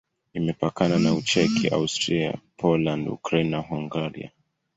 [0.33, 4.29] Imepakana na Ucheki, Austria, Poland, Ukraine na Hungaria.